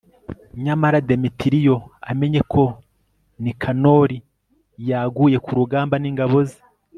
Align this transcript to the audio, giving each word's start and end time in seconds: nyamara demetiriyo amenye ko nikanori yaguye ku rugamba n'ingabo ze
nyamara 0.63 0.97
demetiriyo 1.09 1.77
amenye 2.11 2.41
ko 2.53 2.63
nikanori 3.43 4.17
yaguye 4.89 5.37
ku 5.45 5.51
rugamba 5.59 5.95
n'ingabo 5.99 6.37
ze 6.49 6.59